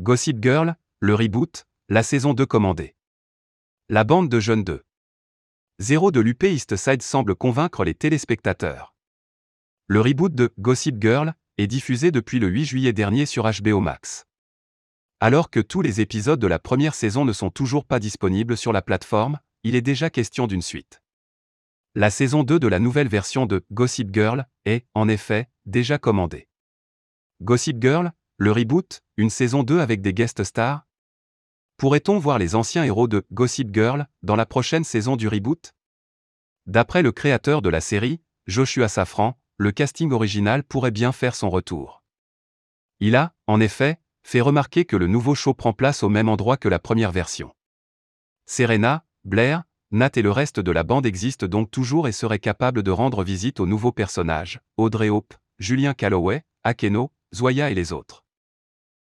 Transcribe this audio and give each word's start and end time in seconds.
Gossip 0.00 0.42
Girl, 0.42 0.74
le 0.98 1.14
reboot, 1.14 1.68
la 1.88 2.02
saison 2.02 2.34
2 2.34 2.44
commandée. 2.46 2.96
La 3.88 4.02
bande 4.02 4.28
de 4.28 4.40
jeunes 4.40 4.64
2. 4.64 4.84
Zéro 5.78 6.10
de 6.10 6.18
l'UP 6.18 6.42
East 6.42 6.74
Side 6.74 7.00
semble 7.00 7.36
convaincre 7.36 7.84
les 7.84 7.94
téléspectateurs. 7.94 8.96
Le 9.86 10.00
reboot 10.00 10.34
de 10.34 10.52
Gossip 10.58 11.00
Girl 11.00 11.36
est 11.58 11.68
diffusé 11.68 12.10
depuis 12.10 12.40
le 12.40 12.48
8 12.48 12.64
juillet 12.64 12.92
dernier 12.92 13.24
sur 13.24 13.48
HBO 13.48 13.78
Max. 13.78 14.26
Alors 15.20 15.48
que 15.48 15.60
tous 15.60 15.80
les 15.80 16.00
épisodes 16.00 16.40
de 16.40 16.48
la 16.48 16.58
première 16.58 16.96
saison 16.96 17.24
ne 17.24 17.32
sont 17.32 17.50
toujours 17.50 17.84
pas 17.84 18.00
disponibles 18.00 18.56
sur 18.56 18.72
la 18.72 18.82
plateforme, 18.82 19.38
il 19.62 19.76
est 19.76 19.80
déjà 19.80 20.10
question 20.10 20.48
d'une 20.48 20.60
suite. 20.60 21.02
La 21.94 22.10
saison 22.10 22.42
2 22.42 22.58
de 22.58 22.66
la 22.66 22.80
nouvelle 22.80 23.08
version 23.08 23.46
de 23.46 23.64
Gossip 23.70 24.12
Girl 24.12 24.48
est, 24.64 24.88
en 24.94 25.06
effet, 25.06 25.48
déjà 25.66 25.98
commandée. 25.98 26.48
Gossip 27.42 27.80
Girl, 27.80 28.12
le 28.36 28.50
reboot, 28.50 29.00
une 29.16 29.30
saison 29.30 29.62
2 29.62 29.78
avec 29.78 30.02
des 30.02 30.12
guest 30.12 30.42
stars 30.42 30.88
Pourrait-on 31.76 32.18
voir 32.18 32.38
les 32.38 32.56
anciens 32.56 32.82
héros 32.82 33.06
de 33.06 33.24
Gossip 33.32 33.72
Girl 33.72 34.08
dans 34.24 34.34
la 34.34 34.44
prochaine 34.44 34.82
saison 34.82 35.14
du 35.14 35.28
reboot? 35.28 35.72
D'après 36.66 37.02
le 37.02 37.12
créateur 37.12 37.62
de 37.62 37.68
la 37.68 37.80
série, 37.80 38.20
Joshua 38.48 38.88
Safran, 38.88 39.38
le 39.56 39.70
casting 39.70 40.10
original 40.10 40.64
pourrait 40.64 40.90
bien 40.90 41.12
faire 41.12 41.36
son 41.36 41.48
retour. 41.48 42.02
Il 42.98 43.14
a, 43.14 43.34
en 43.46 43.60
effet, 43.60 44.00
fait 44.24 44.40
remarquer 44.40 44.84
que 44.84 44.96
le 44.96 45.06
nouveau 45.06 45.36
show 45.36 45.54
prend 45.54 45.72
place 45.72 46.02
au 46.02 46.08
même 46.08 46.28
endroit 46.28 46.56
que 46.56 46.68
la 46.68 46.80
première 46.80 47.12
version. 47.12 47.54
Serena, 48.46 49.06
Blair, 49.24 49.62
Nat 49.92 50.10
et 50.16 50.22
le 50.22 50.32
reste 50.32 50.58
de 50.58 50.72
la 50.72 50.82
bande 50.82 51.06
existent 51.06 51.46
donc 51.46 51.70
toujours 51.70 52.08
et 52.08 52.12
seraient 52.12 52.40
capables 52.40 52.82
de 52.82 52.90
rendre 52.90 53.22
visite 53.22 53.60
aux 53.60 53.66
nouveaux 53.66 53.92
personnages, 53.92 54.60
Audrey 54.76 55.08
Hope, 55.08 55.34
Julien 55.60 55.94
Calloway, 55.94 56.42
Akeno, 56.64 57.12
Zoya 57.32 57.70
et 57.70 57.74
les 57.74 57.92
autres. 57.92 58.23